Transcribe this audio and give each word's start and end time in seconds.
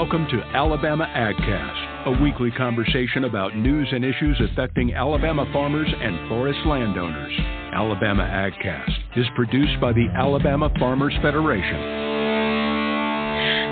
Welcome 0.00 0.28
to 0.30 0.40
Alabama 0.54 1.10
AgCast, 1.12 2.06
a 2.06 2.22
weekly 2.22 2.52
conversation 2.52 3.24
about 3.24 3.56
news 3.56 3.88
and 3.90 4.04
issues 4.04 4.40
affecting 4.52 4.94
Alabama 4.94 5.44
farmers 5.52 5.88
and 5.92 6.28
forest 6.28 6.60
landowners. 6.66 7.32
Alabama 7.74 8.22
AgCast 8.22 8.92
is 9.16 9.26
produced 9.34 9.80
by 9.80 9.92
the 9.92 10.06
Alabama 10.14 10.70
Farmers 10.78 11.14
Federation. 11.20 12.17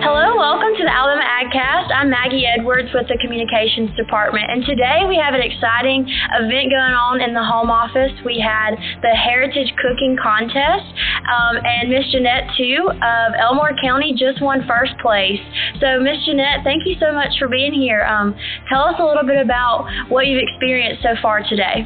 Hello, 0.06 0.38
welcome 0.38 0.70
to 0.78 0.84
the 0.86 0.94
Alabama 0.94 1.26
AgCast. 1.26 1.90
I'm 1.90 2.06
Maggie 2.14 2.46
Edwards 2.46 2.94
with 2.94 3.10
the 3.10 3.18
Communications 3.18 3.90
Department, 3.98 4.46
and 4.46 4.62
today 4.62 5.02
we 5.02 5.18
have 5.18 5.34
an 5.34 5.42
exciting 5.42 6.06
event 6.06 6.70
going 6.70 6.94
on 6.94 7.18
in 7.18 7.34
the 7.34 7.42
home 7.42 7.74
office. 7.74 8.14
We 8.22 8.38
had 8.38 8.78
the 9.02 9.10
Heritage 9.10 9.66
Cooking 9.82 10.14
Contest, 10.14 10.86
um, 11.26 11.58
and 11.58 11.90
Miss 11.90 12.06
Jeanette 12.14 12.54
Tew 12.54 12.86
of 12.86 13.34
Elmore 13.34 13.74
County 13.82 14.14
just 14.14 14.38
won 14.38 14.62
first 14.70 14.94
place. 15.02 15.42
So, 15.82 15.98
Miss 15.98 16.22
Jeanette, 16.22 16.62
thank 16.62 16.86
you 16.86 16.94
so 17.02 17.10
much 17.10 17.34
for 17.42 17.50
being 17.50 17.74
here. 17.74 18.06
Um, 18.06 18.30
tell 18.70 18.86
us 18.86 19.02
a 19.02 19.04
little 19.04 19.26
bit 19.26 19.42
about 19.42 19.90
what 20.06 20.30
you've 20.30 20.38
experienced 20.38 21.02
so 21.02 21.18
far 21.18 21.42
today. 21.42 21.82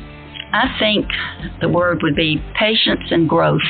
I 0.52 0.68
think 0.77 1.09
the 1.64 1.73
word 1.73 2.05
would 2.05 2.20
be 2.20 2.37
patience 2.52 3.09
and 3.09 3.24
growth. 3.24 3.64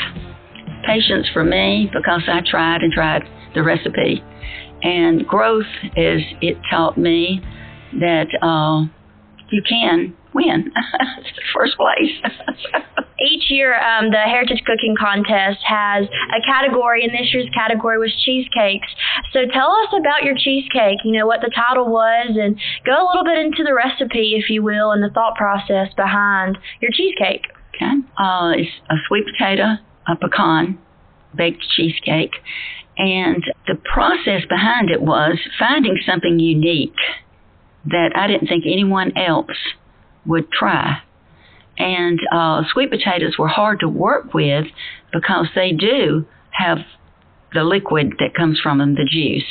Patience 0.83 1.31
for 1.31 1.47
me 1.47 1.87
because 1.95 2.27
I 2.27 2.43
tried 2.43 2.83
and 2.83 2.91
tried 2.91 3.23
the 3.55 3.63
recipe. 3.63 4.23
And 4.83 5.27
growth 5.27 5.71
is 5.97 6.23
it 6.41 6.57
taught 6.71 6.97
me 6.97 7.43
that 8.01 8.29
uh, 8.43 8.87
you 9.51 9.63
can 9.69 10.17
win 10.33 10.73
first 11.55 11.77
place. 11.77 12.33
Each 13.21 13.51
year, 13.51 13.79
um, 13.79 14.11
the 14.11 14.17
Heritage 14.17 14.63
Cooking 14.65 14.95
Contest 14.99 15.59
has 15.67 16.07
a 16.07 16.41
category, 16.47 17.05
and 17.05 17.13
this 17.13 17.35
year's 17.35 17.51
category 17.53 17.99
was 17.99 18.15
cheesecakes. 18.25 18.89
So 19.33 19.41
tell 19.53 19.73
us 19.73 19.93
about 19.99 20.25
your 20.25 20.35
cheesecake. 20.37 21.05
You 21.05 21.19
know 21.19 21.27
what 21.27 21.41
the 21.43 21.51
title 21.55 21.91
was, 21.91 22.33
and 22.41 22.57
go 22.87 22.93
a 22.93 23.07
little 23.07 23.25
bit 23.25 23.39
into 23.39 23.63
the 23.63 23.75
recipe, 23.75 24.41
if 24.41 24.49
you 24.49 24.63
will, 24.63 24.93
and 24.93 25.03
the 25.03 25.11
thought 25.11 25.35
process 25.37 25.93
behind 25.97 26.57
your 26.81 26.91
cheesecake. 26.93 27.45
Okay, 27.75 27.93
uh, 28.17 28.53
it's 28.57 28.71
a 28.89 28.97
sweet 29.07 29.25
potato, 29.27 29.77
a 30.09 30.17
pecan, 30.17 30.79
baked 31.37 31.65
cheesecake, 31.77 32.33
and 32.97 33.43
the 33.67 33.77
process 33.77 34.43
behind 34.49 34.91
it 34.91 35.01
was 35.01 35.39
finding 35.59 35.99
something 36.07 36.39
unique 36.39 36.95
that 37.87 38.13
I 38.15 38.27
didn't 38.27 38.49
think 38.49 38.65
anyone 38.67 39.17
else 39.17 39.57
would 40.27 40.51
try. 40.51 41.03
And 41.79 42.21
uh, 42.31 42.63
sweet 42.73 42.91
potatoes 42.91 43.37
were 43.39 43.49
hard 43.49 43.81
to 43.81 43.89
work 43.89 44.35
with 44.35 44.67
because 45.13 45.47
they 45.55 45.73
do 45.73 46.27
have 46.51 46.79
the 47.55 47.65
liquid 47.65 48.15
that 48.19 48.35
comes 48.35 48.61
from 48.61 48.79
them, 48.79 48.95
the 48.95 49.09
juice. 49.11 49.45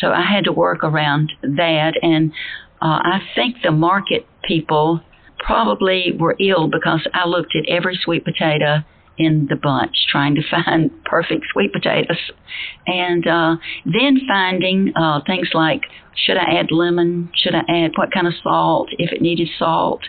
So 0.00 0.10
I 0.10 0.22
had 0.22 0.44
to 0.44 0.52
work 0.52 0.82
around 0.82 1.32
that. 1.42 1.92
And 2.02 2.32
uh, 2.80 3.00
I 3.02 3.20
think 3.34 3.56
the 3.62 3.70
market 3.70 4.26
people 4.42 5.00
probably 5.38 6.16
were 6.18 6.36
ill 6.40 6.68
because 6.68 7.06
I 7.12 7.26
looked 7.26 7.54
at 7.54 7.68
every 7.68 7.98
sweet 8.02 8.24
potato 8.24 8.82
in 9.18 9.46
the 9.48 9.56
bunch, 9.56 9.94
trying 10.10 10.34
to 10.34 10.42
find 10.50 10.90
perfect 11.04 11.44
sweet 11.52 11.72
potatoes, 11.72 12.18
and 12.86 13.26
uh, 13.26 13.56
then 13.84 14.20
finding 14.26 14.92
uh, 14.96 15.20
things 15.26 15.48
like 15.54 15.82
should 16.16 16.36
I 16.36 16.58
add 16.58 16.70
lemon? 16.70 17.30
Should 17.34 17.54
I 17.54 17.64
add 17.68 17.92
what 17.96 18.12
kind 18.12 18.26
of 18.26 18.34
salt? 18.42 18.88
If 18.98 19.12
it 19.12 19.20
needed 19.20 19.48
salt, 19.58 20.02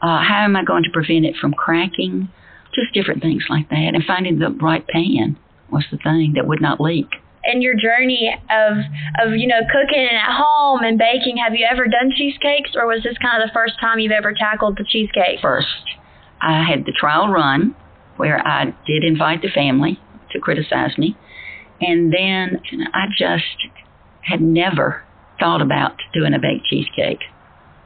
uh, 0.00 0.22
how 0.22 0.44
am 0.44 0.56
I 0.56 0.64
going 0.64 0.82
to 0.84 0.90
prevent 0.90 1.26
it 1.26 1.36
from 1.36 1.52
cracking? 1.52 2.28
Just 2.74 2.94
different 2.94 3.20
things 3.20 3.44
like 3.50 3.68
that, 3.68 3.92
and 3.94 4.02
finding 4.04 4.38
the 4.38 4.50
right 4.50 4.86
pan 4.86 5.38
was 5.70 5.84
the 5.90 5.98
thing 5.98 6.32
that 6.36 6.46
would 6.46 6.62
not 6.62 6.80
leak. 6.80 7.06
In 7.44 7.60
your 7.60 7.74
journey 7.74 8.34
of 8.50 8.78
of 9.20 9.34
you 9.36 9.46
know 9.46 9.60
cooking 9.70 10.08
at 10.10 10.32
home 10.32 10.82
and 10.82 10.96
baking, 10.96 11.36
have 11.36 11.54
you 11.54 11.66
ever 11.70 11.84
done 11.84 12.12
cheesecakes, 12.16 12.70
or 12.74 12.86
was 12.86 13.02
this 13.02 13.18
kind 13.18 13.42
of 13.42 13.48
the 13.48 13.52
first 13.52 13.74
time 13.80 13.98
you've 13.98 14.12
ever 14.12 14.32
tackled 14.32 14.78
the 14.78 14.84
cheesecake? 14.88 15.40
First, 15.42 15.66
I 16.40 16.64
had 16.64 16.86
the 16.86 16.92
trial 16.92 17.28
run 17.28 17.74
where 18.22 18.38
I 18.46 18.66
did 18.86 19.02
invite 19.02 19.42
the 19.42 19.48
family 19.48 19.98
to 20.30 20.38
criticize 20.38 20.96
me. 20.96 21.16
And 21.80 22.12
then 22.12 22.60
I 22.94 23.06
just 23.18 23.58
had 24.20 24.40
never 24.40 25.02
thought 25.40 25.60
about 25.60 25.96
doing 26.14 26.32
a 26.32 26.38
baked 26.38 26.66
cheesecake. 26.70 27.18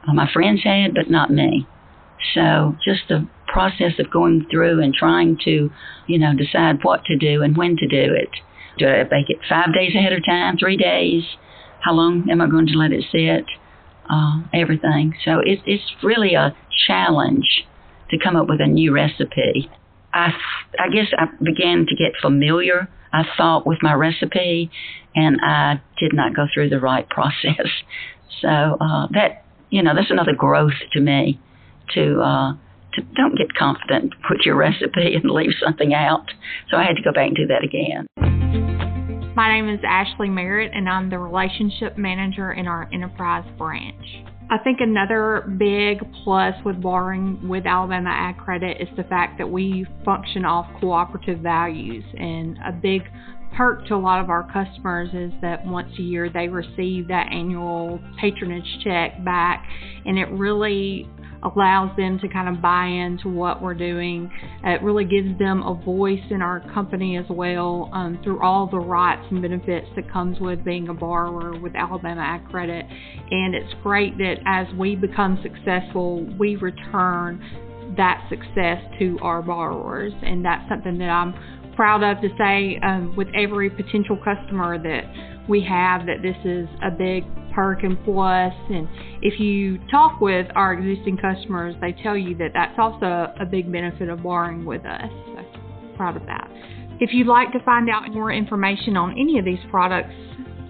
My 0.05 0.31
friends 0.31 0.61
had, 0.63 0.93
but 0.93 1.09
not 1.09 1.31
me. 1.31 1.65
So 2.35 2.75
just 2.85 3.07
the 3.09 3.27
process 3.47 3.93
of 3.97 4.11
going 4.11 4.45
through 4.51 4.79
and 4.83 4.93
trying 4.93 5.39
to, 5.45 5.71
you 6.05 6.19
know, 6.19 6.35
decide 6.35 6.83
what 6.83 7.03
to 7.05 7.17
do 7.17 7.41
and 7.41 7.57
when 7.57 7.75
to 7.77 7.87
do 7.87 8.13
it. 8.13 8.29
Do 8.77 8.87
I 8.87 9.05
bake 9.05 9.29
it 9.29 9.39
five 9.49 9.73
days 9.73 9.95
ahead 9.95 10.13
of 10.13 10.23
time, 10.23 10.57
three 10.59 10.77
days? 10.77 11.23
How 11.79 11.93
long 11.93 12.29
am 12.29 12.41
I 12.41 12.47
going 12.47 12.67
to 12.67 12.77
let 12.77 12.91
it 12.91 13.05
sit? 13.11 13.45
Uh, 14.07 14.43
everything. 14.53 15.15
So 15.25 15.39
it, 15.39 15.61
it's 15.65 15.95
really 16.03 16.35
a 16.35 16.55
challenge 16.85 17.65
to 18.11 18.19
come 18.19 18.35
up 18.35 18.47
with 18.47 18.61
a 18.61 18.67
new 18.67 18.93
recipe. 18.93 19.71
I, 20.17 20.31
I 20.79 20.89
guess 20.89 21.07
I 21.17 21.25
began 21.43 21.85
to 21.87 21.95
get 21.95 22.13
familiar, 22.21 22.89
I 23.13 23.23
thought, 23.37 23.67
with 23.67 23.79
my 23.81 23.93
recipe, 23.93 24.71
and 25.15 25.37
I 25.41 25.81
did 25.99 26.13
not 26.13 26.35
go 26.35 26.47
through 26.53 26.69
the 26.69 26.79
right 26.79 27.07
process. 27.17 27.67
So 28.41 28.47
uh, 28.47 29.07
that, 29.11 29.45
you 29.69 29.83
know, 29.83 29.93
that's 29.95 30.11
another 30.11 30.33
growth 30.33 30.77
to 30.93 30.99
me 30.99 31.39
to, 31.93 32.21
uh, 32.21 32.53
to 32.93 33.01
don't 33.15 33.37
get 33.37 33.53
confident, 33.55 34.13
put 34.27 34.45
your 34.45 34.55
recipe 34.67 35.15
and 35.15 35.29
leave 35.29 35.51
something 35.63 35.93
out. 35.93 36.25
So 36.69 36.77
I 36.77 36.83
had 36.83 36.95
to 36.95 37.03
go 37.03 37.11
back 37.11 37.27
and 37.27 37.35
do 37.35 37.47
that 37.47 37.63
again. 37.63 38.07
My 39.35 39.49
name 39.49 39.69
is 39.69 39.79
Ashley 39.87 40.29
Merritt, 40.29 40.71
and 40.73 40.89
I'm 40.89 41.11
the 41.11 41.19
relationship 41.19 41.95
manager 41.95 42.53
in 42.53 42.67
our 42.67 42.89
enterprise 42.91 43.45
branch. 43.55 44.03
I 44.49 44.57
think 44.59 44.79
another 44.79 45.43
big 45.57 45.99
plus 46.23 46.53
with 46.63 46.81
borrowing 46.81 47.49
with 47.49 47.65
Alabama 47.65 48.09
Ag 48.09 48.37
Credit 48.37 48.77
is 48.79 48.87
the 48.95 49.03
fact 49.03 49.37
that 49.39 49.49
we 49.49 49.85
function 50.05 50.45
off 50.45 50.67
cooperative 50.79 51.39
values. 51.39 52.05
And 52.17 52.57
a 52.65 52.71
big 52.71 53.01
perk 53.57 53.85
to 53.87 53.95
a 53.95 53.97
lot 53.97 54.21
of 54.21 54.29
our 54.29 54.49
customers 54.53 55.09
is 55.13 55.33
that 55.41 55.65
once 55.65 55.91
a 55.99 56.01
year 56.01 56.29
they 56.29 56.47
receive 56.47 57.09
that 57.09 57.27
annual 57.31 57.99
patronage 58.21 58.79
check 58.83 59.23
back, 59.25 59.67
and 60.05 60.17
it 60.17 60.29
really 60.31 61.09
allows 61.43 61.95
them 61.97 62.19
to 62.19 62.27
kind 62.27 62.49
of 62.49 62.61
buy 62.61 62.85
into 62.85 63.29
what 63.29 63.61
we're 63.61 63.73
doing. 63.73 64.31
It 64.63 64.81
really 64.81 65.05
gives 65.05 65.37
them 65.39 65.63
a 65.63 65.73
voice 65.73 66.23
in 66.29 66.41
our 66.41 66.61
company 66.73 67.17
as 67.17 67.25
well 67.29 67.89
um, 67.93 68.19
through 68.23 68.41
all 68.41 68.67
the 68.67 68.79
rights 68.79 69.25
and 69.29 69.41
benefits 69.41 69.87
that 69.95 70.11
comes 70.11 70.39
with 70.39 70.63
being 70.63 70.89
a 70.89 70.93
borrower 70.93 71.59
with 71.59 71.75
Alabama 71.75 72.21
Ag 72.21 72.49
Credit. 72.49 72.85
And 73.31 73.55
it's 73.55 73.73
great 73.83 74.17
that 74.17 74.35
as 74.45 74.67
we 74.77 74.95
become 74.95 75.39
successful, 75.43 76.25
we 76.37 76.55
return 76.55 77.41
that 77.97 78.27
success 78.29 78.81
to 78.99 79.17
our 79.21 79.41
borrowers. 79.41 80.13
And 80.21 80.43
that's 80.43 80.67
something 80.69 80.97
that 80.97 81.09
I'm 81.09 81.33
proud 81.75 82.03
of 82.03 82.21
to 82.21 82.29
say 82.37 82.79
um, 82.83 83.15
with 83.15 83.27
every 83.35 83.69
potential 83.69 84.17
customer 84.17 84.81
that 84.81 85.03
we 85.47 85.61
have 85.61 86.05
that 86.07 86.21
this 86.21 86.35
is 86.43 86.67
a 86.83 86.91
big 86.91 87.23
perk 87.57 87.81
and 87.81 87.97
plus. 88.05 88.53
And 88.69 88.87
if 89.23 89.39
you 89.39 89.79
talk 89.89 90.21
with 90.21 90.45
our 90.53 90.73
existing 90.73 91.17
customers, 91.17 91.73
they 91.81 91.91
tell 92.03 92.15
you 92.15 92.37
that 92.37 92.51
that's 92.53 92.77
also 92.77 93.33
a 93.39 93.45
big 93.49 93.71
benefit 93.71 94.09
of 94.09 94.21
borrowing 94.21 94.63
with 94.63 94.85
us. 94.85 95.09
So 95.09 95.43
proud 95.97 96.15
of 96.15 96.25
that. 96.27 96.47
If 96.99 97.09
you'd 97.13 97.25
like 97.25 97.51
to 97.53 97.59
find 97.65 97.89
out 97.89 98.13
more 98.13 98.31
information 98.31 98.95
on 98.95 99.11
any 99.19 99.39
of 99.39 99.45
these 99.45 99.59
products, 99.71 100.13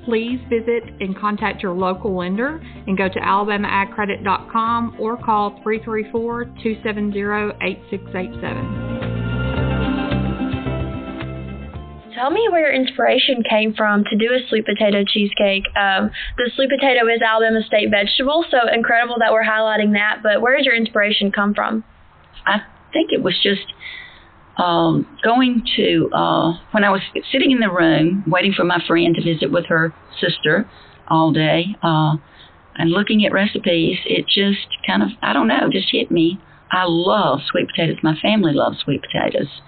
please 0.06 0.40
visit 0.50 0.84
and 1.02 1.18
contact 1.18 1.62
your 1.62 1.74
local 1.74 2.16
lender 2.18 2.64
and 2.88 2.98
go 2.98 3.10
to 3.10 3.20
alabamaagcredit.com 3.20 4.96
or 4.98 5.18
call 5.18 5.60
334 5.64 6.46
270 6.46 7.20
8687. 7.62 8.97
Tell 12.18 12.32
me 12.32 12.48
where 12.50 12.62
your 12.62 12.74
inspiration 12.74 13.44
came 13.48 13.76
from 13.76 14.04
to 14.06 14.18
do 14.18 14.34
a 14.34 14.40
sweet 14.50 14.66
potato 14.66 15.04
cheesecake. 15.06 15.66
Um, 15.78 16.10
the 16.36 16.50
sweet 16.56 16.72
potato 16.72 17.06
is 17.06 17.22
Alabama 17.22 17.62
state 17.68 17.92
vegetable, 17.92 18.44
so 18.50 18.58
incredible 18.74 19.18
that 19.20 19.32
we're 19.32 19.44
highlighting 19.44 19.94
that. 19.94 20.22
But 20.24 20.42
where 20.42 20.58
does 20.58 20.66
your 20.66 20.76
inspiration 20.76 21.32
come 21.32 21.54
from? 21.54 21.84
I 22.48 22.62
think 22.92 23.12
it 23.12 23.22
was 23.22 23.38
just 23.44 23.72
um, 24.58 25.06
going 25.24 25.64
to 25.76 26.10
uh, 26.12 26.54
when 26.72 26.84
I 26.84 26.90
was 26.90 27.02
sitting 27.32 27.52
in 27.52 27.60
the 27.60 27.70
room 27.70 28.24
waiting 28.26 28.52
for 28.52 28.64
my 28.64 28.82
friend 28.88 29.14
to 29.14 29.22
visit 29.22 29.52
with 29.52 29.68
her 29.68 29.94
sister 30.20 30.68
all 31.08 31.32
day 31.32 31.76
uh, 31.84 32.16
and 32.78 32.90
looking 32.90 33.28
at 33.28 33.32
recipes. 33.32 34.00
It 34.08 34.26
just 34.26 34.66
kind 34.88 35.04
of 35.04 35.10
I 35.22 35.34
don't 35.34 35.48
know 35.48 35.70
just 35.72 35.92
hit 35.92 36.10
me. 36.10 36.40
I 36.72 36.86
love 36.88 37.42
sweet 37.48 37.68
potatoes. 37.68 37.98
My 38.02 38.18
family 38.20 38.54
loves 38.54 38.80
sweet 38.80 39.04
potatoes, 39.04 39.62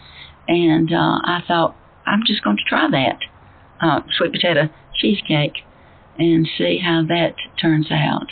and 0.48 0.92
uh, 0.92 1.20
I 1.24 1.44
thought 1.48 1.76
I'm 2.10 2.24
just 2.26 2.44
going 2.44 2.58
to 2.58 2.64
try 2.68 2.90
that 2.90 3.20
uh, 3.82 4.02
sweet 4.18 4.32
potato 4.32 4.70
cheesecake 5.00 5.64
and 6.18 6.48
see 6.58 6.80
how 6.84 7.04
that 7.08 7.36
turns 7.62 7.92
out. 7.92 8.28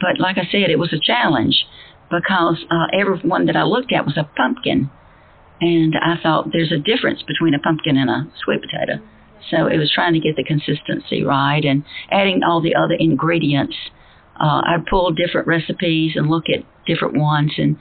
But 0.00 0.20
like 0.20 0.36
I 0.38 0.44
said, 0.50 0.70
it 0.70 0.78
was 0.78 0.92
a 0.92 1.00
challenge 1.02 1.64
because 2.10 2.64
uh, 2.70 2.86
everyone 2.92 3.46
that 3.46 3.56
I 3.56 3.62
looked 3.62 3.92
at 3.92 4.04
was 4.04 4.16
a 4.16 4.28
pumpkin. 4.36 4.90
And 5.60 5.94
I 5.94 6.16
thought 6.22 6.50
there's 6.52 6.72
a 6.72 6.78
difference 6.78 7.22
between 7.22 7.54
a 7.54 7.58
pumpkin 7.58 7.96
and 7.96 8.10
a 8.10 8.30
sweet 8.44 8.60
potato. 8.60 9.02
So 9.50 9.66
it 9.66 9.78
was 9.78 9.92
trying 9.92 10.12
to 10.14 10.20
get 10.20 10.36
the 10.36 10.44
consistency 10.44 11.22
right 11.22 11.64
and 11.64 11.84
adding 12.10 12.42
all 12.42 12.60
the 12.60 12.74
other 12.74 12.94
ingredients. 12.98 13.76
Uh, 14.38 14.62
I'd 14.64 14.86
pull 14.88 15.12
different 15.12 15.46
recipes 15.46 16.12
and 16.16 16.28
look 16.28 16.44
at 16.48 16.64
different 16.86 17.16
ones 17.16 17.52
and 17.58 17.76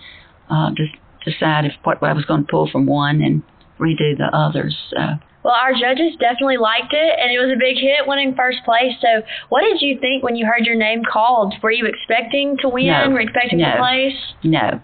uh, 0.50 0.72
just 0.76 0.94
decide 1.26 1.66
if 1.66 1.74
what 1.84 2.02
I 2.04 2.14
was 2.14 2.26
going 2.26 2.46
to 2.46 2.52
pull 2.52 2.70
from 2.72 2.86
one 2.86 3.22
and 3.22 3.44
redo 3.80 4.18
the 4.18 4.30
others. 4.34 4.76
So. 4.92 4.98
Well, 5.44 5.54
our 5.54 5.74
judges 5.74 6.14
definitely 6.20 6.58
liked 6.58 6.94
it, 6.94 7.20
and 7.20 7.32
it 7.32 7.40
was 7.40 7.52
a 7.54 7.60
big 7.60 7.78
hit, 7.78 8.06
winning 8.06 8.36
first 8.36 8.60
place. 8.64 8.94
So, 9.02 9.24
what 9.50 9.62
did 9.62 9.82
you 9.82 10.00
think 10.00 10.24
when 10.24 10.36
you 10.36 10.46
heard 10.46 10.66
your 10.66 10.76
name 10.76 11.02
called? 11.04 11.56
Were 11.64 11.72
you 11.72 11.86
expecting 11.86 12.58
to 12.62 12.70
win? 12.70 12.88
No. 12.88 13.10
Were 13.10 13.22
you 13.22 13.28
expecting 13.28 13.60
no. 13.60 13.72
to 13.72 13.78
place? 13.78 14.20
No. 14.44 14.82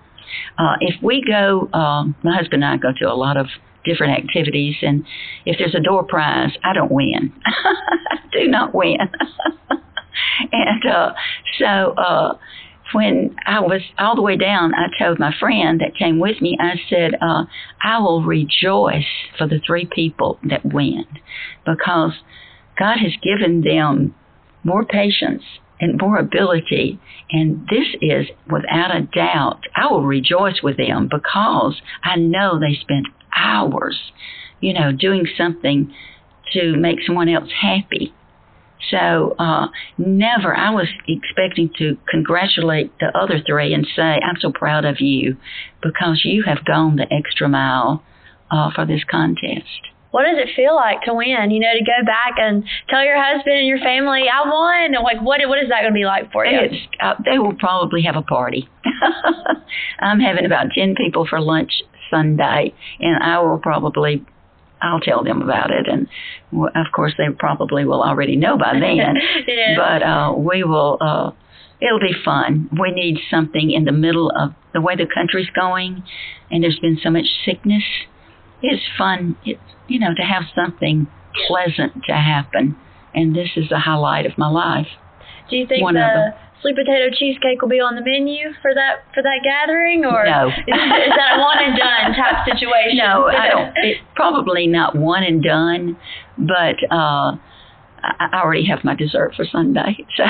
Uh, 0.57 0.75
if 0.81 1.01
we 1.01 1.23
go, 1.25 1.69
um, 1.73 2.15
my 2.23 2.35
husband 2.35 2.63
and 2.63 2.73
I 2.73 2.77
go 2.77 2.89
to 2.99 3.05
a 3.05 3.15
lot 3.15 3.37
of 3.37 3.47
different 3.85 4.17
activities, 4.17 4.75
and 4.81 5.05
if 5.45 5.57
there's 5.59 5.75
a 5.75 5.79
door 5.79 6.03
prize, 6.03 6.51
I 6.63 6.73
don't 6.73 6.91
win. 6.91 7.33
I 7.45 8.17
do 8.33 8.47
not 8.47 8.73
win. 8.73 8.97
and 10.51 10.85
uh, 10.85 11.13
so 11.59 11.65
uh, 11.65 12.37
when 12.93 13.35
I 13.45 13.59
was 13.59 13.81
all 13.97 14.15
the 14.15 14.21
way 14.21 14.37
down, 14.37 14.73
I 14.73 14.87
told 14.97 15.19
my 15.19 15.33
friend 15.39 15.81
that 15.81 15.97
came 15.97 16.19
with 16.19 16.41
me, 16.41 16.57
I 16.59 16.75
said, 16.89 17.15
uh, 17.21 17.45
I 17.83 17.99
will 17.99 18.23
rejoice 18.23 19.05
for 19.37 19.47
the 19.47 19.59
three 19.65 19.85
people 19.85 20.39
that 20.43 20.65
win 20.65 21.05
because 21.65 22.13
God 22.77 22.97
has 22.97 23.13
given 23.21 23.61
them 23.61 24.15
more 24.63 24.85
patience 24.85 25.43
and 25.79 25.99
more 25.99 26.17
ability. 26.17 26.99
And 27.31 27.67
this 27.69 27.87
is 28.01 28.27
without 28.49 28.95
a 28.95 29.01
doubt, 29.01 29.61
I 29.75 29.87
will 29.91 30.03
rejoice 30.03 30.61
with 30.63 30.77
them 30.77 31.09
because 31.09 31.81
I 32.03 32.15
know 32.15 32.59
they 32.59 32.77
spent 32.79 33.07
hours, 33.35 33.99
you 34.59 34.73
know, 34.73 34.91
doing 34.91 35.27
something 35.37 35.93
to 36.53 36.75
make 36.77 36.99
someone 37.05 37.29
else 37.29 37.49
happy. 37.61 38.13
So 38.91 39.35
uh, 39.37 39.67
never, 39.97 40.55
I 40.55 40.71
was 40.71 40.87
expecting 41.07 41.69
to 41.77 41.97
congratulate 42.09 42.91
the 42.99 43.07
other 43.17 43.41
three 43.45 43.73
and 43.73 43.85
say, 43.95 44.01
I'm 44.01 44.39
so 44.39 44.51
proud 44.51 44.85
of 44.85 44.99
you 44.99 45.37
because 45.81 46.21
you 46.23 46.43
have 46.43 46.65
gone 46.65 46.95
the 46.95 47.11
extra 47.11 47.49
mile 47.49 48.03
uh, 48.51 48.71
for 48.73 48.85
this 48.85 49.01
contest. 49.09 49.91
What 50.11 50.23
does 50.23 50.37
it 50.37 50.55
feel 50.55 50.73
like 50.73 51.01
to 51.03 51.13
win? 51.13 51.51
You 51.51 51.59
know, 51.59 51.73
to 51.73 51.83
go 51.83 52.05
back 52.05 52.33
and 52.37 52.63
tell 52.89 53.03
your 53.03 53.21
husband 53.21 53.57
and 53.57 53.67
your 53.67 53.79
family, 53.79 54.23
"I 54.31 54.47
won." 54.47 54.95
And 54.95 55.03
like, 55.03 55.21
what 55.21 55.41
what 55.47 55.59
is 55.59 55.69
that 55.69 55.81
going 55.81 55.91
to 55.91 55.97
be 55.97 56.05
like 56.05 56.31
for 56.31 56.45
you? 56.45 56.59
It's, 56.59 56.75
uh, 57.01 57.15
they 57.25 57.37
will 57.37 57.53
probably 57.53 58.03
have 58.03 58.15
a 58.15 58.21
party. 58.21 58.69
I'm 59.99 60.19
having 60.19 60.45
about 60.45 60.67
ten 60.73 60.95
people 60.95 61.27
for 61.29 61.41
lunch 61.41 61.83
Sunday, 62.09 62.73
and 62.99 63.21
I 63.21 63.39
will 63.39 63.59
probably 63.59 64.25
I'll 64.81 64.99
tell 64.99 65.23
them 65.23 65.41
about 65.41 65.71
it, 65.71 65.87
and 65.87 66.07
of 66.75 66.91
course 66.93 67.13
they 67.17 67.25
probably 67.37 67.85
will 67.85 68.03
already 68.03 68.35
know 68.35 68.57
by 68.57 68.73
then. 68.79 69.15
yeah. 69.47 69.75
But 69.77 70.03
uh, 70.03 70.33
we 70.37 70.63
will. 70.63 70.97
Uh, 71.01 71.31
it'll 71.81 71.99
be 71.99 72.15
fun. 72.23 72.69
We 72.79 72.91
need 72.91 73.19
something 73.29 73.71
in 73.71 73.85
the 73.85 73.91
middle 73.91 74.31
of 74.31 74.51
the 74.73 74.81
way 74.81 74.95
the 74.95 75.07
country's 75.11 75.49
going, 75.49 76.03
and 76.51 76.63
there's 76.63 76.79
been 76.79 76.99
so 77.01 77.09
much 77.09 77.25
sickness. 77.45 77.83
It's 78.61 78.83
fun. 78.97 79.37
It's 79.45 79.59
you 79.87 79.99
know 79.99 80.13
to 80.15 80.23
have 80.23 80.43
something 80.55 81.07
pleasant 81.47 82.03
to 82.07 82.13
happen, 82.13 82.75
and 83.13 83.35
this 83.35 83.49
is 83.55 83.69
the 83.69 83.79
highlight 83.79 84.25
of 84.25 84.37
my 84.37 84.49
life. 84.49 84.87
Do 85.49 85.55
you 85.55 85.67
think 85.67 85.83
One 85.83 85.95
the. 85.95 86.33
Sweet 86.61 86.75
potato 86.75 87.09
cheesecake 87.13 87.61
will 87.61 87.69
be 87.69 87.79
on 87.79 87.95
the 87.95 88.01
menu 88.03 88.49
for 88.61 88.73
that 88.73 89.03
for 89.13 89.21
that 89.23 89.39
gathering, 89.43 90.05
or 90.05 90.25
No. 90.25 90.47
is, 90.49 90.53
is 90.57 91.13
that 91.15 91.37
a 91.37 91.39
one 91.39 91.57
and 91.63 91.77
done 91.77 92.13
type 92.15 92.45
situation? 92.45 92.97
No, 92.97 93.27
I 93.27 93.47
don't. 93.49 93.73
It, 93.77 93.97
probably 94.15 94.67
not 94.67 94.95
one 94.95 95.23
and 95.23 95.43
done, 95.43 95.97
but 96.37 96.77
uh, 96.91 97.37
I, 98.03 98.29
I 98.31 98.41
already 98.41 98.65
have 98.67 98.83
my 98.83 98.95
dessert 98.95 99.33
for 99.35 99.45
Sunday. 99.45 100.05
So 100.17 100.25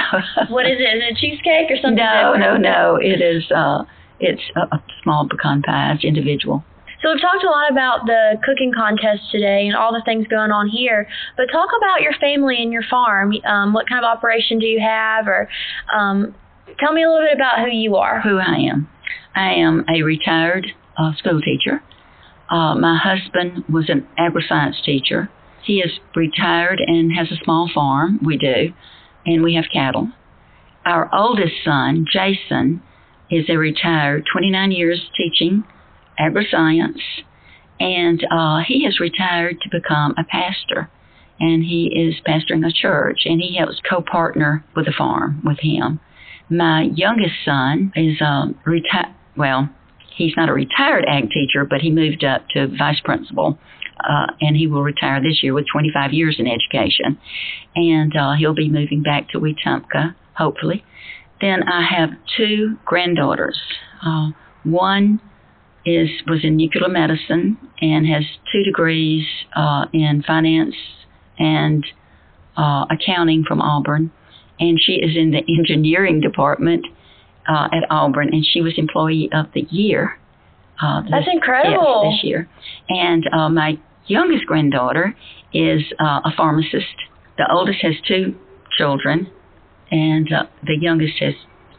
what 0.53 0.65
is 0.65 0.77
it? 0.79 0.97
Is 0.97 1.03
it 1.12 1.18
cheesecake 1.18 1.71
or 1.71 1.77
something? 1.81 1.95
No, 1.95 2.33
different? 2.35 2.62
no, 2.63 2.95
no. 2.95 2.95
It 3.01 3.21
is. 3.21 3.50
Uh, 3.51 3.83
it's 4.19 4.41
a, 4.56 4.75
a 4.75 4.83
small 5.03 5.27
pecan 5.29 5.62
pie. 5.62 5.94
It's 5.95 6.03
individual. 6.03 6.63
So 7.02 7.12
we've 7.12 7.22
talked 7.22 7.44
a 7.44 7.50
lot 7.50 7.72
about 7.72 8.06
the 8.08 8.42
cooking 8.44 8.72
contest 8.76 9.30
today 9.32 9.68
and 9.68 9.76
all 9.76 9.94
the 9.94 10.02
things 10.04 10.26
going 10.28 10.50
on 10.50 10.68
here, 10.68 11.08
but 11.36 11.46
talk 11.52 11.70
about 11.78 12.02
your 12.02 12.14
family 12.14 12.58
and 12.60 12.74
your 12.74 12.82
farm. 12.90 13.34
Um, 13.46 13.74
what 13.74 13.88
kind 13.88 14.04
of 14.04 14.10
operation 14.10 14.58
do 14.58 14.66
you 14.66 14.80
have, 14.80 15.28
or 15.28 15.48
um, 15.96 16.34
tell 16.80 16.94
me 16.94 17.04
a 17.04 17.10
little 17.10 17.28
bit 17.28 17.36
about 17.36 17.60
who 17.60 17.70
you 17.70 17.98
are. 17.98 18.22
Who 18.22 18.40
I 18.40 18.68
am. 18.72 18.90
I 19.36 19.54
am 19.54 19.86
a 19.88 20.02
retired 20.02 20.66
uh, 20.98 21.14
school 21.18 21.40
teacher. 21.40 21.84
Uh, 22.50 22.74
my 22.76 22.98
husband 22.98 23.66
was 23.70 23.90
an 23.90 24.08
agri-science 24.18 24.78
teacher. 24.84 25.30
He 25.64 25.80
is 25.80 25.92
retired 26.16 26.82
and 26.86 27.12
has 27.16 27.32
a 27.32 27.44
small 27.44 27.70
farm. 27.72 28.20
We 28.26 28.38
do, 28.38 28.74
and 29.26 29.44
we 29.44 29.54
have 29.54 29.66
cattle. 29.72 30.12
Our 30.86 31.14
oldest 31.14 31.54
son, 31.64 32.06
Jason, 32.12 32.82
is 33.30 33.46
a 33.50 33.58
retired 33.58 34.26
29 34.32 34.72
years 34.72 35.12
teaching 35.16 35.66
agri-science, 36.18 37.02
and 37.80 38.25
uh, 38.31 38.60
he 38.68 38.84
has 38.86 39.00
retired 39.00 39.58
to 39.62 39.69
become 39.69 40.14
a 40.18 40.24
pastor. 40.24 40.90
And 41.40 41.64
he 41.64 41.92
is 41.94 42.16
pastoring 42.28 42.68
a 42.68 42.72
church, 42.74 43.22
and 43.25 43.40
he 43.40 43.58
helps 43.58 43.80
co-partner 43.88 44.66
with 44.75 44.86
the 44.86 44.94
farm 44.98 45.42
with 45.46 45.60
him. 45.60 46.00
My 46.50 46.90
youngest 46.96 47.36
son 47.46 47.92
is 47.96 48.18
um, 48.25 48.58
retired. 48.66 49.14
Well, 49.36 49.69
he's 50.16 50.34
not 50.36 50.50
a 50.50 50.54
retired 50.54 51.06
ag 51.08 51.30
teacher, 51.30 51.64
but 51.64 51.81
he 51.81 51.92
moved 51.92 52.24
up 52.24 52.48
to 52.50 52.68
vice 52.68 53.00
principal, 53.02 53.60
uh, 54.00 54.28
and 54.42 54.58
he 54.58 54.66
will 54.66 54.81
retire 54.81 55.22
this 55.22 55.44
year 55.44 55.54
with 55.54 55.66
25 55.72 56.12
years 56.12 56.38
in 56.40 56.48
education, 56.48 57.20
and 57.75 58.16
uh, 58.16 58.34
he'll 58.34 58.56
be 58.56 58.70
moving 58.70 59.04
back 59.04 59.30
to 59.30 59.40
Wetumpka, 59.40 60.16
hopefully. 60.36 60.84
Then 61.40 61.63
I 61.63 61.86
have 61.86 62.10
two 62.36 62.78
granddaughters. 62.86 63.60
Uh, 64.04 64.31
one 64.63 65.22
is 65.88 66.10
was 66.28 66.44
in 66.44 66.57
nuclear 66.57 66.89
medicine 66.89 67.57
and 67.81 68.06
has 68.06 68.24
two 68.51 68.63
degrees 68.63 69.25
uh, 69.56 69.86
in 69.94 70.22
finance 70.28 70.75
and 71.39 71.86
uh, 72.57 72.86
accounting 72.92 73.44
from 73.48 73.62
Auburn, 73.62 74.12
and 74.60 74.78
she 74.81 74.94
is 74.94 75.16
in 75.16 75.31
the 75.31 75.42
engineering 75.57 76.19
department 76.19 76.86
uh, 77.48 77.69
at 77.72 77.89
Auburn, 77.89 78.30
and 78.34 78.45
she 78.45 78.62
was 78.62 78.74
Employee 78.78 79.30
of 79.31 79.45
the 79.54 79.62
Year. 79.69 80.19
Uh, 80.81 81.01
this, 81.01 81.12
That's 81.12 81.28
incredible. 81.31 82.04
Yes, 82.04 82.13
this 82.13 82.24
year. 82.24 82.50
And 82.89 83.24
uh, 83.31 83.50
my 83.50 83.80
youngest 84.07 84.45
granddaughter 84.45 85.16
is 85.54 85.81
uh, 86.00 86.22
a 86.25 86.31
pharmacist. 86.36 86.95
The 87.38 87.50
oldest 87.51 87.80
has 87.81 87.94
two 88.07 88.36
children, 88.78 89.31
and 89.89 90.31
uh, 90.31 90.44
the 90.63 90.77
youngest 90.79 91.13
has 91.20 91.34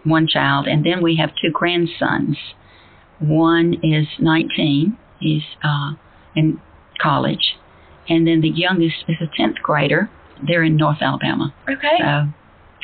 one 0.04 0.26
child, 0.26 0.66
and 0.66 0.84
then 0.84 1.02
we 1.02 1.16
have 1.16 1.30
two 1.42 1.50
grandsons. 1.52 2.36
One 3.20 3.74
is 3.82 4.06
19, 4.18 4.96
he's 5.20 5.42
uh, 5.62 5.92
in 6.36 6.60
college, 7.00 7.56
and 8.08 8.26
then 8.26 8.40
the 8.40 8.48
youngest 8.48 8.96
is 9.08 9.16
a 9.20 9.26
10th 9.40 9.56
grader. 9.62 10.08
They're 10.46 10.62
in 10.62 10.76
North 10.76 10.98
Alabama. 11.00 11.52
Okay. 11.68 11.98
So 11.98 12.28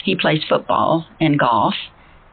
he 0.04 0.16
plays 0.16 0.42
football 0.48 1.06
and 1.20 1.38
golf 1.38 1.74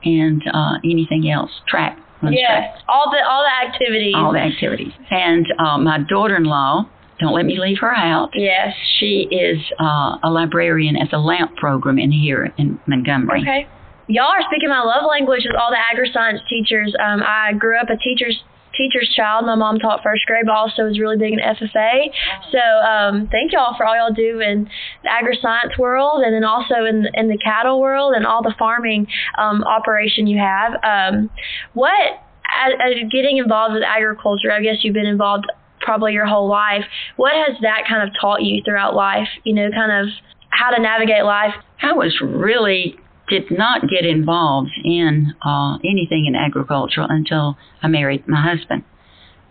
and 0.04 0.42
uh, 0.52 0.74
anything 0.84 1.30
else, 1.30 1.52
track. 1.68 1.98
runs 2.24 2.36
track, 2.36 2.74
Yes. 2.74 2.82
All 2.90 3.12
the 3.12 3.24
all 3.24 3.44
the 3.44 3.68
activities. 3.68 4.14
all 4.18 4.34
the 4.34 4.40
activities. 4.40 4.94
And 5.12 5.46
uh, 5.60 5.78
my 5.78 6.00
daughter-in-law, 6.00 6.90
don't 7.20 7.34
let 7.36 7.46
me 7.46 7.60
leave 7.60 7.78
her 7.82 7.96
out. 7.96 8.30
Yes. 8.34 8.74
She 9.00 9.28
is 9.30 9.60
uh, 9.80 10.18
a 10.24 10.30
librarian 10.32 10.96
at 10.96 11.12
the 11.12 11.20
LAMP 11.20 11.56
program 11.58 12.00
in 12.00 12.12
here 12.12 12.52
in 12.58 12.80
Montgomery. 12.88 13.42
Okay. 13.42 13.68
Y'all 14.12 14.28
are 14.28 14.44
speaking 14.44 14.68
my 14.68 14.84
love 14.84 15.08
language 15.08 15.44
with 15.48 15.56
all 15.56 15.72
the 15.72 15.80
agri-science 15.80 16.42
teachers. 16.50 16.94
Um, 17.00 17.24
I 17.24 17.54
grew 17.54 17.80
up 17.80 17.90
a 17.90 17.96
teacher's 17.96 18.44
teacher's 18.76 19.08
child. 19.16 19.46
My 19.46 19.56
mom 19.56 19.80
taught 19.80 20.04
first 20.04 20.26
grade, 20.26 20.44
but 20.46 20.52
also 20.52 20.84
was 20.84 21.00
really 21.00 21.16
big 21.16 21.32
in 21.32 21.40
FFA. 21.40 22.12
So 22.52 22.60
um, 22.60 23.30
thank 23.32 23.54
y'all 23.54 23.74
for 23.78 23.86
all 23.86 23.96
y'all 23.96 24.14
do 24.14 24.42
in 24.42 24.68
the 25.04 25.10
agri-science 25.10 25.78
world, 25.78 26.24
and 26.24 26.36
then 26.36 26.44
also 26.44 26.84
in 26.84 27.08
in 27.14 27.30
the 27.30 27.38
cattle 27.38 27.80
world 27.80 28.14
and 28.14 28.26
all 28.26 28.44
the 28.44 28.54
farming 28.60 29.08
um, 29.38 29.64
operation 29.64 30.28
you 30.28 30.40
have. 30.40 30.74
Um, 30.84 31.30
what 31.74 32.20
as, 32.52 32.74
as 32.84 33.12
getting 33.12 33.38
involved 33.38 33.76
with 33.76 33.84
agriculture? 33.84 34.52
I 34.52 34.62
guess 34.62 34.84
you've 34.84 34.94
been 34.94 35.06
involved 35.06 35.46
probably 35.80 36.12
your 36.12 36.28
whole 36.28 36.50
life. 36.50 36.84
What 37.16 37.32
has 37.32 37.56
that 37.62 37.88
kind 37.88 38.04
of 38.04 38.14
taught 38.20 38.42
you 38.42 38.62
throughout 38.66 38.94
life? 38.94 39.30
You 39.46 39.54
know, 39.56 39.70
kind 39.72 40.04
of 40.04 40.14
how 40.50 40.70
to 40.72 40.82
navigate 40.82 41.24
life. 41.24 41.54
I 41.82 41.94
was 41.94 42.20
really 42.22 42.98
did 43.32 43.50
not 43.50 43.88
get 43.88 44.06
involved 44.06 44.72
in 44.84 45.34
uh, 45.42 45.78
anything 45.86 46.26
in 46.28 46.36
agriculture 46.36 47.06
until 47.08 47.58
I 47.82 47.88
married 47.88 48.28
my 48.28 48.42
husband. 48.44 48.84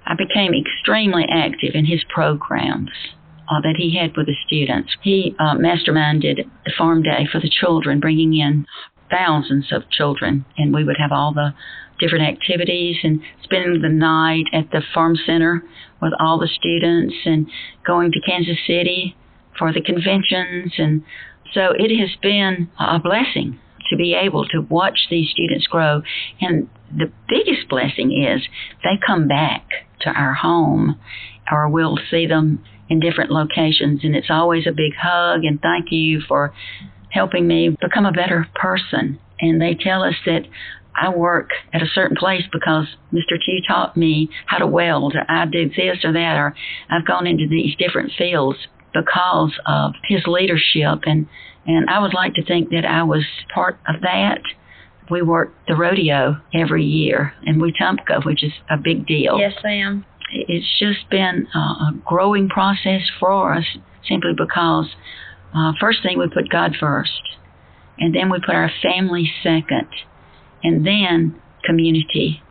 I 0.07 0.15
became 0.15 0.53
extremely 0.53 1.25
active 1.33 1.75
in 1.75 1.87
his 1.87 2.05
programs 2.13 2.91
uh, 3.49 3.61
that 3.63 3.77
he 3.79 3.97
had 3.97 4.15
with 4.17 4.27
the 4.27 4.37
students. 4.47 4.95
He 5.03 5.35
uh, 5.39 5.55
masterminded 5.55 6.45
the 6.67 6.73
farm 6.77 7.03
day 7.03 7.27
for 7.33 7.41
the 7.41 7.49
children, 7.51 8.01
bringing 8.01 8.35
in 8.35 8.67
thousands 9.11 9.73
of 9.73 9.91
children, 9.91 10.45
and 10.59 10.75
we 10.75 10.85
would 10.85 10.99
have 10.99 11.11
all 11.11 11.33
the 11.33 11.55
different 11.99 12.25
activities 12.25 12.97
and 13.03 13.21
spending 13.43 13.81
the 13.81 13.89
night 13.89 14.45
at 14.53 14.71
the 14.73 14.83
farm 14.93 15.17
center 15.27 15.63
with 16.03 16.13
all 16.21 16.39
the 16.39 16.49
students 16.49 17.15
and 17.25 17.47
going 17.87 18.13
to 18.13 18.21
Kansas 18.21 18.59
City 18.67 19.17
for 19.59 19.73
the 19.73 19.81
conventions. 19.81 20.75
And 20.77 21.03
so 21.55 21.73
it 21.79 21.97
has 21.99 22.11
been 22.23 22.69
a 22.79 22.99
blessing 22.99 23.59
to 23.89 23.97
be 23.97 24.15
able 24.15 24.47
to 24.47 24.61
watch 24.61 25.07
these 25.11 25.31
students 25.31 25.67
grow. 25.67 26.03
And 26.41 26.69
the 26.91 27.11
biggest 27.29 27.69
blessing 27.69 28.13
is 28.13 28.43
they 28.83 28.99
come 29.05 29.29
back 29.29 29.67
to 30.03 30.11
our 30.11 30.35
home 30.35 30.99
or 31.51 31.69
we'll 31.69 31.99
see 32.11 32.27
them 32.27 32.63
in 32.89 33.01
different 33.01 33.31
locations. 33.31 34.01
And 34.03 34.15
it's 34.15 34.31
always 34.31 34.67
a 34.67 34.73
big 34.73 34.95
hug 35.01 35.45
and 35.45 35.61
thank 35.61 35.87
you 35.91 36.21
for 36.27 36.53
helping 37.11 37.47
me 37.47 37.77
become 37.81 38.07
a 38.07 38.13
better 38.13 38.47
person. 38.55 39.19
And 39.41 39.61
they 39.61 39.75
tell 39.75 40.03
us 40.03 40.15
that 40.27 40.43
I 40.95 41.09
work 41.11 41.51
at 41.73 41.83
a 41.83 41.89
certain 41.95 42.17
place 42.17 42.43
because 42.53 42.87
Mr. 43.13 43.39
Tew 43.45 43.61
taught 43.67 43.97
me 43.97 44.29
how 44.47 44.59
to 44.59 44.67
weld, 44.67 45.15
or 45.15 45.25
I 45.29 45.47
do 45.47 45.69
this 45.69 46.05
or 46.05 46.13
that, 46.13 46.37
or 46.37 46.55
I've 46.91 47.07
gone 47.07 47.27
into 47.27 47.47
these 47.49 47.75
different 47.77 48.13
fields 48.19 48.59
because 48.93 49.53
of 49.67 49.93
his 50.09 50.23
leadership. 50.27 51.05
And, 51.05 51.27
and 51.67 51.89
I 51.89 52.01
would 52.01 52.15
like 52.15 52.35
to 52.35 52.45
think 52.45 52.71
that 52.71 52.85
I 52.85 53.03
was 53.03 53.25
part 53.55 53.79
of 53.89 54.03
that. 54.03 54.41
We 55.11 55.23
work 55.23 55.53
the 55.67 55.75
rodeo 55.75 56.37
every 56.55 56.85
year 56.85 57.35
in 57.45 57.61
Wetumpka, 57.61 58.25
which 58.25 58.45
is 58.45 58.53
a 58.71 58.77
big 58.77 59.07
deal. 59.07 59.39
Yes, 59.39 59.55
ma'am. 59.65 60.05
It's 60.33 60.79
just 60.79 61.11
been 61.11 61.49
a 61.55 61.93
growing 62.05 62.49
process 62.49 63.03
for 63.19 63.53
us 63.53 63.65
simply 64.09 64.33
because 64.37 64.87
uh, 65.55 65.73
first 65.81 66.03
thing 66.05 66.19
we 66.19 66.29
put 66.29 66.49
God 66.49 66.77
first, 66.79 67.21
and 67.99 68.15
then 68.15 68.31
we 68.31 68.39
put 68.39 68.55
our 68.55 68.71
family 68.83 69.31
second 69.43 69.89
and 70.63 70.87
then 70.87 71.41
community 71.65 72.43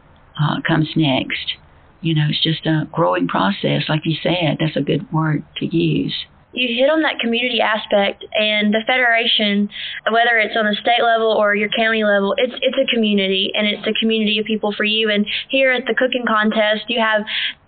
uh, 0.41 0.61
comes 0.67 0.89
next. 0.95 1.53
You 2.01 2.15
know, 2.15 2.27
it's 2.29 2.41
just 2.41 2.65
a 2.65 2.87
growing 2.91 3.27
process, 3.27 3.83
like 3.89 4.01
you 4.05 4.15
said. 4.21 4.57
That's 4.59 4.77
a 4.77 4.81
good 4.81 5.11
word 5.11 5.43
to 5.57 5.65
use 5.65 6.13
you 6.53 6.67
hit 6.75 6.89
on 6.89 7.01
that 7.03 7.19
community 7.19 7.61
aspect 7.61 8.25
and 8.33 8.73
the 8.73 8.81
federation 8.87 9.69
whether 10.11 10.37
it's 10.37 10.55
on 10.57 10.65
the 10.65 10.75
state 10.81 11.03
level 11.03 11.31
or 11.31 11.55
your 11.55 11.69
county 11.69 12.03
level 12.03 12.33
it's 12.37 12.53
it's 12.61 12.77
a 12.77 12.93
community 12.93 13.51
and 13.53 13.67
it's 13.67 13.85
a 13.85 13.93
community 13.99 14.39
of 14.39 14.45
people 14.45 14.73
for 14.75 14.83
you. 14.83 15.09
And 15.09 15.25
here 15.49 15.71
at 15.71 15.85
the 15.85 15.93
cooking 15.93 16.25
contest 16.27 16.85
you 16.87 16.99
have 16.99 17.21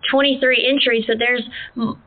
23 0.09 0.65
entries 0.67 1.05
but 1.07 1.17
there's 1.19 1.43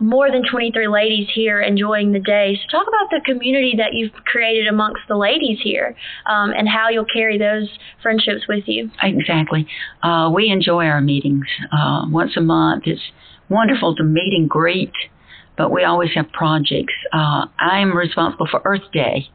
more 0.00 0.30
than 0.30 0.42
23 0.50 0.88
ladies 0.88 1.28
here 1.32 1.60
enjoying 1.60 2.12
the 2.12 2.18
day. 2.18 2.58
So 2.58 2.78
talk 2.78 2.88
about 2.88 3.10
the 3.10 3.20
community 3.24 3.74
that 3.78 3.94
you've 3.94 4.12
created 4.24 4.66
amongst 4.66 5.02
the 5.08 5.16
ladies 5.16 5.58
here 5.62 5.94
um, 6.26 6.50
and 6.50 6.68
how 6.68 6.88
you'll 6.88 7.06
carry 7.06 7.38
those 7.38 7.68
friendships 8.02 8.48
with 8.48 8.64
you. 8.66 8.90
Exactly. 9.02 9.66
Uh, 10.02 10.30
we 10.34 10.48
enjoy 10.48 10.86
our 10.86 11.00
meetings. 11.00 11.46
Uh, 11.72 12.06
once 12.08 12.36
a 12.36 12.40
month 12.40 12.84
it's 12.86 13.12
wonderful 13.48 13.94
to 13.94 14.02
meet 14.02 14.32
and 14.32 14.50
greet 14.50 14.92
but 15.56 15.70
we 15.70 15.84
always 15.84 16.10
have 16.14 16.30
projects. 16.32 16.94
Uh, 17.12 17.46
I'm 17.58 17.96
responsible 17.96 18.46
for 18.50 18.60
Earth 18.64 18.90
Day, 18.92 19.28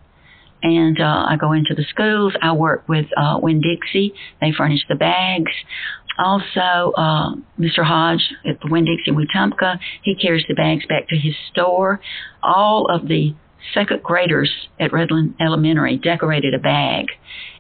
and 0.62 1.00
uh, 1.00 1.26
I 1.28 1.38
go 1.40 1.54
into 1.54 1.74
the 1.76 1.86
schools. 1.90 2.34
I 2.42 2.54
work 2.54 2.88
with 2.88 3.06
uh, 3.16 3.40
Winn 3.42 3.62
Dixie. 3.62 4.14
They 4.42 4.52
furnish 4.58 4.86
the 4.90 4.96
bags. 4.96 5.52
Also, 6.18 6.92
uh, 6.98 7.36
Mr. 7.58 7.84
Hodge 7.84 8.34
at 8.46 8.60
the 8.62 8.70
Winn 8.70 8.86
Dixie 8.86 9.12
Wetumpka, 9.12 9.80
he 10.04 10.16
carries 10.16 10.44
the 10.50 10.54
bags 10.54 10.86
back 10.86 11.08
to 11.10 11.18
his 11.18 11.34
store. 11.50 12.02
All 12.44 12.88
of 12.94 13.08
the 13.08 13.34
second 13.74 14.04
graders 14.04 14.52
at 14.80 14.92
Redland 14.92 15.36
Elementary 15.40 15.98
decorated 15.98 16.54
a 16.54 16.60
bag 16.60 17.06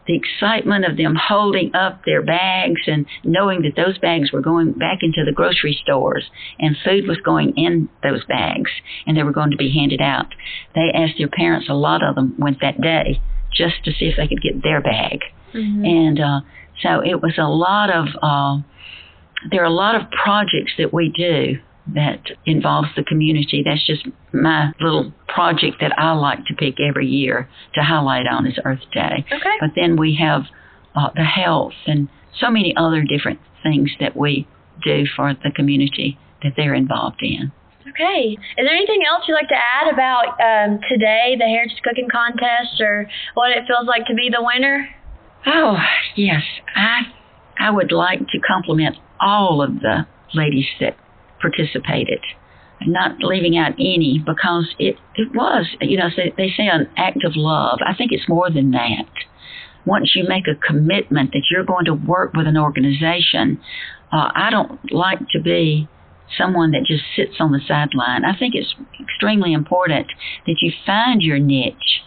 the 0.09 0.15
excitement 0.17 0.85
of 0.85 0.97
them 0.97 1.15
holding 1.15 1.75
up 1.75 2.01
their 2.03 2.23
bags 2.23 2.81
and 2.87 3.05
knowing 3.23 3.61
that 3.61 3.75
those 3.75 3.99
bags 3.99 4.31
were 4.31 4.41
going 4.41 4.71
back 4.71 4.99
into 5.03 5.23
the 5.23 5.31
grocery 5.31 5.79
stores 5.83 6.25
and 6.57 6.75
food 6.83 7.07
was 7.07 7.19
going 7.23 7.53
in 7.55 7.87
those 8.01 8.25
bags 8.25 8.71
and 9.05 9.15
they 9.15 9.21
were 9.21 9.31
going 9.31 9.51
to 9.51 9.57
be 9.57 9.71
handed 9.71 10.01
out. 10.01 10.25
They 10.73 10.89
asked 10.95 11.19
their 11.19 11.27
parents, 11.27 11.69
a 11.69 11.75
lot 11.75 12.03
of 12.03 12.15
them 12.15 12.33
went 12.39 12.59
that 12.61 12.81
day 12.81 13.21
just 13.53 13.83
to 13.85 13.91
see 13.91 14.05
if 14.05 14.17
they 14.17 14.27
could 14.27 14.41
get 14.41 14.63
their 14.63 14.81
bag. 14.81 15.19
Mm-hmm. 15.53 15.85
And 15.85 16.19
uh, 16.19 16.39
so 16.81 17.01
it 17.05 17.21
was 17.21 17.35
a 17.37 17.47
lot 17.47 17.91
of, 17.91 18.07
uh, 18.23 18.63
there 19.51 19.61
are 19.61 19.65
a 19.65 19.69
lot 19.69 19.93
of 19.93 20.09
projects 20.09 20.71
that 20.79 20.91
we 20.91 21.09
do 21.09 21.59
that 21.95 22.21
involves 22.45 22.89
the 22.95 23.03
community. 23.03 23.63
That's 23.65 23.85
just 23.85 24.05
my 24.33 24.71
little 24.79 25.13
project 25.27 25.77
that 25.81 25.97
I 25.97 26.13
like 26.13 26.45
to 26.45 26.55
pick 26.55 26.75
every 26.79 27.07
year 27.07 27.49
to 27.75 27.81
highlight 27.81 28.27
on 28.27 28.45
is 28.47 28.57
Earth 28.63 28.83
Day. 28.93 29.25
Okay. 29.31 29.57
But 29.59 29.71
then 29.75 29.97
we 29.97 30.17
have 30.19 30.43
uh, 30.95 31.09
the 31.15 31.23
health 31.23 31.73
and 31.87 32.09
so 32.39 32.49
many 32.49 32.73
other 32.75 33.03
different 33.03 33.39
things 33.63 33.91
that 33.99 34.15
we 34.15 34.47
do 34.83 35.05
for 35.15 35.33
the 35.33 35.51
community 35.55 36.17
that 36.43 36.53
they're 36.55 36.73
involved 36.73 37.21
in. 37.21 37.51
Okay. 37.89 38.37
Is 38.57 38.65
there 38.65 38.75
anything 38.75 39.01
else 39.07 39.23
you'd 39.27 39.33
like 39.33 39.49
to 39.49 39.55
add 39.55 39.91
about 39.93 40.39
um, 40.39 40.79
today, 40.89 41.35
the 41.37 41.45
Heritage 41.45 41.81
Cooking 41.83 42.07
Contest, 42.11 42.79
or 42.79 43.09
what 43.33 43.51
it 43.51 43.63
feels 43.67 43.87
like 43.87 44.05
to 44.05 44.13
be 44.13 44.29
the 44.29 44.43
winner? 44.43 44.87
Oh, 45.45 45.77
yes. 46.15 46.43
I 46.75 47.01
I 47.59 47.71
would 47.71 47.91
like 47.91 48.19
to 48.19 48.39
compliment 48.39 48.95
all 49.19 49.61
of 49.61 49.81
the 49.81 50.07
ladies 50.33 50.67
that 50.79 50.95
participated, 51.41 52.19
not 52.85 53.17
leaving 53.19 53.57
out 53.57 53.73
any 53.73 54.21
because 54.25 54.73
it, 54.79 54.95
it 55.15 55.33
was, 55.33 55.67
you 55.81 55.97
know, 55.97 56.09
they 56.15 56.49
say 56.55 56.67
an 56.67 56.89
act 56.97 57.23
of 57.25 57.33
love. 57.35 57.79
I 57.85 57.95
think 57.95 58.11
it's 58.11 58.29
more 58.29 58.49
than 58.49 58.71
that. 58.71 59.05
Once 59.85 60.13
you 60.15 60.25
make 60.27 60.45
a 60.47 60.55
commitment 60.55 61.31
that 61.31 61.43
you're 61.49 61.63
going 61.63 61.85
to 61.85 61.93
work 61.93 62.33
with 62.33 62.47
an 62.47 62.57
organization, 62.57 63.59
uh, 64.11 64.29
I 64.35 64.49
don't 64.51 64.91
like 64.91 65.19
to 65.31 65.39
be 65.39 65.87
someone 66.37 66.71
that 66.71 66.85
just 66.85 67.03
sits 67.15 67.37
on 67.39 67.51
the 67.51 67.59
sideline. 67.67 68.23
I 68.25 68.37
think 68.37 68.53
it's 68.55 68.75
extremely 69.01 69.53
important 69.53 70.07
that 70.45 70.57
you 70.61 70.71
find 70.85 71.21
your 71.21 71.39
niche 71.39 72.03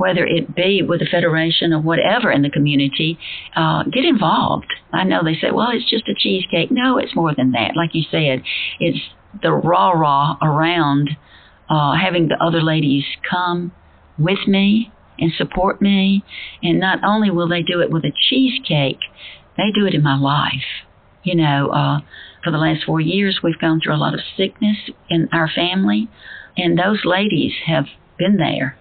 whether 0.00 0.24
it 0.24 0.56
be 0.56 0.82
with 0.82 1.00
the 1.00 1.06
federation 1.06 1.74
or 1.74 1.80
whatever 1.80 2.32
in 2.32 2.40
the 2.40 2.50
community, 2.50 3.18
uh, 3.54 3.84
get 3.84 4.04
involved. 4.04 4.72
I 4.92 5.04
know 5.04 5.20
they 5.22 5.34
say, 5.34 5.50
well, 5.52 5.68
it's 5.72 5.88
just 5.88 6.08
a 6.08 6.14
cheesecake. 6.18 6.70
No, 6.70 6.96
it's 6.96 7.14
more 7.14 7.34
than 7.36 7.52
that. 7.52 7.76
Like 7.76 7.90
you 7.92 8.02
said, 8.10 8.42
it's 8.80 8.98
the 9.42 9.52
rah 9.52 9.90
rah 9.90 10.36
around 10.42 11.10
uh, 11.68 11.94
having 11.94 12.28
the 12.28 12.42
other 12.42 12.62
ladies 12.62 13.04
come 13.30 13.72
with 14.18 14.48
me 14.48 14.90
and 15.18 15.32
support 15.36 15.82
me. 15.82 16.24
And 16.62 16.80
not 16.80 17.04
only 17.04 17.30
will 17.30 17.48
they 17.48 17.62
do 17.62 17.80
it 17.80 17.90
with 17.90 18.04
a 18.04 18.12
cheesecake, 18.28 19.00
they 19.58 19.70
do 19.74 19.86
it 19.86 19.94
in 19.94 20.02
my 20.02 20.18
life. 20.18 20.86
You 21.22 21.34
know, 21.34 21.68
uh, 21.68 22.00
for 22.42 22.50
the 22.50 22.56
last 22.56 22.84
four 22.86 23.00
years, 23.00 23.40
we've 23.42 23.58
gone 23.58 23.80
through 23.84 23.94
a 23.94 24.00
lot 24.00 24.14
of 24.14 24.20
sickness 24.34 24.78
in 25.10 25.28
our 25.32 25.50
family, 25.54 26.08
and 26.56 26.78
those 26.78 27.04
ladies 27.04 27.52
have 27.66 27.84
been 28.18 28.38
there 28.38 28.79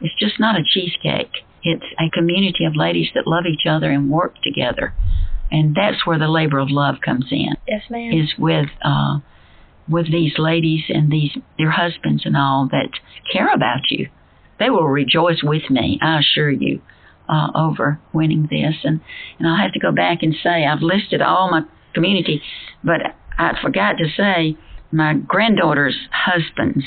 it's 0.00 0.14
just 0.18 0.38
not 0.38 0.56
a 0.56 0.64
cheesecake. 0.64 1.32
It's 1.62 1.84
a 1.98 2.10
community 2.10 2.64
of 2.64 2.76
ladies 2.76 3.08
that 3.14 3.26
love 3.26 3.44
each 3.46 3.66
other 3.68 3.90
and 3.90 4.10
work 4.10 4.34
together. 4.42 4.94
And 5.50 5.74
that's 5.74 6.06
where 6.06 6.18
the 6.18 6.28
labor 6.28 6.58
of 6.58 6.70
love 6.70 6.96
comes 7.04 7.26
in. 7.30 7.54
Yes, 7.66 7.82
ma'am. 7.90 8.12
Is 8.12 8.34
with 8.38 8.68
uh, 8.84 9.18
with 9.88 10.10
these 10.12 10.34
ladies 10.38 10.84
and 10.88 11.10
these 11.10 11.32
their 11.56 11.70
husbands 11.70 12.26
and 12.26 12.36
all 12.36 12.68
that 12.70 12.90
care 13.32 13.52
about 13.52 13.90
you. 13.90 14.08
They 14.58 14.70
will 14.70 14.88
rejoice 14.88 15.42
with 15.42 15.70
me, 15.70 15.98
I 16.02 16.18
assure 16.18 16.50
you, 16.50 16.82
uh, 17.28 17.48
over 17.54 18.00
winning 18.12 18.48
this. 18.50 18.76
And 18.84 19.00
and 19.38 19.48
I'll 19.48 19.56
have 19.56 19.72
to 19.72 19.80
go 19.80 19.92
back 19.92 20.18
and 20.22 20.34
say 20.42 20.66
I've 20.66 20.82
listed 20.82 21.22
all 21.22 21.50
my 21.50 21.62
community, 21.94 22.42
but 22.84 23.00
I 23.38 23.58
forgot 23.62 23.96
to 23.98 24.08
say 24.16 24.56
my 24.92 25.14
granddaughter's 25.14 25.96
husbands 26.12 26.84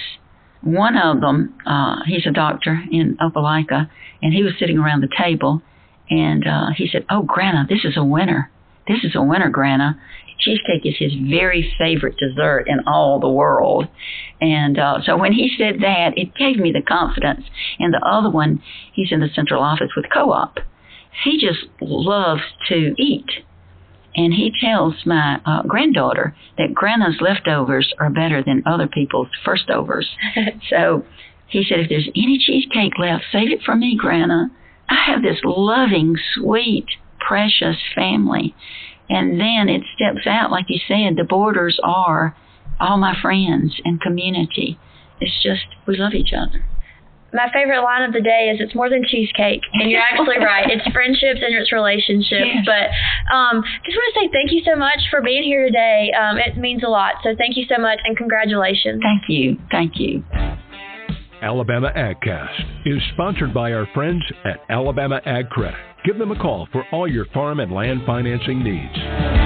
one 0.61 0.95
of 0.95 1.21
them, 1.21 1.55
uh, 1.65 2.03
he's 2.05 2.25
a 2.27 2.31
doctor 2.31 2.81
in 2.91 3.17
Opelika, 3.17 3.89
and 4.21 4.33
he 4.33 4.43
was 4.43 4.53
sitting 4.59 4.77
around 4.77 5.01
the 5.01 5.09
table, 5.17 5.61
and 6.09 6.47
uh, 6.47 6.67
he 6.75 6.87
said, 6.87 7.05
"Oh, 7.09 7.23
Grana, 7.23 7.65
this 7.67 7.83
is 7.83 7.97
a 7.97 8.03
winner. 8.03 8.51
This 8.87 9.03
is 9.03 9.15
a 9.15 9.23
winner, 9.23 9.49
Grana. 9.49 9.99
Cheesecake 10.39 10.85
is 10.85 10.95
his 10.97 11.13
very 11.29 11.71
favorite 11.77 12.15
dessert 12.17 12.65
in 12.67 12.81
all 12.87 13.19
the 13.19 13.29
world." 13.29 13.87
And 14.39 14.77
uh, 14.77 14.99
so 15.03 15.17
when 15.17 15.33
he 15.33 15.55
said 15.57 15.81
that, 15.81 16.17
it 16.17 16.35
gave 16.35 16.57
me 16.57 16.71
the 16.71 16.81
confidence. 16.81 17.45
And 17.79 17.93
the 17.93 18.05
other 18.05 18.29
one, 18.29 18.61
he's 18.93 19.11
in 19.11 19.19
the 19.19 19.29
central 19.33 19.63
office 19.63 19.91
with 19.95 20.05
Co-op. 20.13 20.59
He 21.23 21.39
just 21.39 21.65
loves 21.79 22.41
to 22.69 22.93
eat 22.97 23.29
and 24.15 24.33
he 24.33 24.51
tells 24.61 24.95
my 25.05 25.39
uh, 25.45 25.63
granddaughter 25.63 26.35
that 26.57 26.73
Grandma's 26.73 27.21
leftovers 27.21 27.93
are 27.99 28.09
better 28.09 28.43
than 28.43 28.63
other 28.65 28.87
people's 28.87 29.29
firstovers. 29.45 30.05
so 30.69 31.05
he 31.47 31.63
said, 31.67 31.79
if 31.79 31.89
there's 31.89 32.09
any 32.15 32.37
cheesecake 32.39 32.97
left, 32.99 33.23
save 33.31 33.51
it 33.51 33.63
for 33.63 33.75
me, 33.75 33.97
Grandma. 33.97 34.45
I 34.89 35.05
have 35.07 35.21
this 35.21 35.39
loving, 35.43 36.17
sweet, 36.35 36.85
precious 37.19 37.77
family. 37.95 38.53
And 39.09 39.39
then 39.39 39.69
it 39.69 39.83
steps 39.95 40.27
out, 40.27 40.51
like 40.51 40.65
you 40.67 40.79
said, 40.87 41.15
the 41.15 41.25
borders 41.27 41.79
are 41.83 42.35
all 42.79 42.97
my 42.97 43.15
friends 43.21 43.79
and 43.85 44.01
community. 44.01 44.77
It's 45.21 45.41
just, 45.41 45.65
we 45.85 45.97
love 45.97 46.13
each 46.13 46.33
other 46.33 46.65
my 47.33 47.47
favorite 47.53 47.81
line 47.81 48.03
of 48.03 48.13
the 48.13 48.21
day 48.21 48.51
is 48.53 48.59
it's 48.59 48.75
more 48.75 48.89
than 48.89 49.03
cheesecake. 49.07 49.61
And 49.73 49.89
you're 49.89 50.01
actually 50.01 50.37
right. 50.43 50.69
It's 50.69 50.85
friendships 50.93 51.39
and 51.43 51.55
it's 51.55 51.71
relationships. 51.71 52.51
Yes. 52.53 52.65
but 52.65 52.87
um, 53.33 53.63
just 53.85 53.95
want 53.95 54.13
to 54.13 54.19
say 54.19 54.29
thank 54.31 54.51
you 54.51 54.61
so 54.65 54.75
much 54.75 54.99
for 55.09 55.21
being 55.21 55.43
here 55.43 55.65
today. 55.65 56.11
Um, 56.11 56.37
it 56.37 56.57
means 56.57 56.83
a 56.83 56.89
lot. 56.89 57.15
So 57.23 57.35
thank 57.37 57.57
you 57.57 57.65
so 57.69 57.81
much 57.81 57.99
and 58.03 58.17
congratulations. 58.17 59.01
Thank 59.01 59.23
you. 59.29 59.57
Thank 59.71 59.93
you. 59.95 60.23
Alabama 61.41 61.91
AgCast 61.95 62.85
is 62.85 63.01
sponsored 63.13 63.53
by 63.53 63.73
our 63.73 63.87
friends 63.95 64.21
at 64.45 64.61
Alabama 64.69 65.19
Ag 65.25 65.49
Credit. 65.49 65.79
Give 66.05 66.17
them 66.17 66.31
a 66.31 66.39
call 66.39 66.67
for 66.71 66.85
all 66.91 67.07
your 67.07 67.25
farm 67.33 67.59
and 67.59 67.71
land 67.71 68.01
financing 68.05 68.63
needs. 68.63 69.40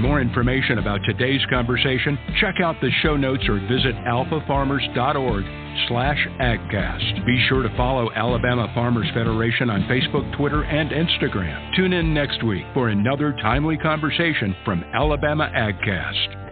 For 0.00 0.06
more 0.06 0.20
information 0.22 0.78
about 0.78 1.00
today's 1.04 1.44
conversation, 1.50 2.18
check 2.40 2.54
out 2.64 2.74
the 2.80 2.90
show 3.02 3.18
notes 3.18 3.46
or 3.46 3.60
visit 3.68 3.94
alfafarmers.org 4.08 5.44
slash 5.88 6.26
agcast. 6.40 7.26
Be 7.26 7.44
sure 7.50 7.62
to 7.62 7.76
follow 7.76 8.10
Alabama 8.12 8.72
Farmers 8.74 9.08
Federation 9.12 9.68
on 9.68 9.82
Facebook, 9.82 10.34
Twitter, 10.38 10.64
and 10.64 10.90
Instagram. 10.90 11.76
Tune 11.76 11.92
in 11.92 12.14
next 12.14 12.42
week 12.42 12.64
for 12.72 12.88
another 12.88 13.36
timely 13.42 13.76
conversation 13.76 14.56
from 14.64 14.82
Alabama 14.94 15.52
AgCast. 15.54 16.49